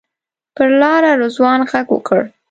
[0.55, 2.21] پر لاره رضوان غږ وکړ.